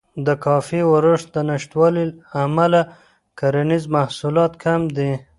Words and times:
د 0.25 0.27
کافي 0.45 0.81
ورښت 0.91 1.27
له 1.35 1.41
نشتوالي 1.49 2.05
امله 2.43 2.81
کرنیز 3.39 3.83
محصولات 3.95 4.51
کم 4.63 4.81
دي. 4.97 5.11